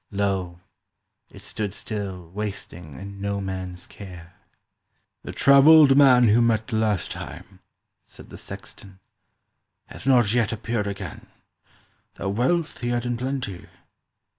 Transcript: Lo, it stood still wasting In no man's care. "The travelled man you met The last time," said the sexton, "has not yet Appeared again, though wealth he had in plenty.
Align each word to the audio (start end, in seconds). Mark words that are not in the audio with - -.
Lo, 0.09 0.59
it 1.29 1.43
stood 1.43 1.75
still 1.75 2.31
wasting 2.31 2.97
In 2.97 3.21
no 3.21 3.39
man's 3.39 3.85
care. 3.85 4.33
"The 5.21 5.31
travelled 5.31 5.95
man 5.95 6.23
you 6.23 6.41
met 6.41 6.65
The 6.65 6.77
last 6.77 7.11
time," 7.11 7.59
said 8.01 8.31
the 8.31 8.37
sexton, 8.39 8.97
"has 9.85 10.07
not 10.07 10.33
yet 10.33 10.51
Appeared 10.51 10.87
again, 10.87 11.27
though 12.15 12.29
wealth 12.29 12.79
he 12.79 12.87
had 12.87 13.05
in 13.05 13.15
plenty. 13.15 13.67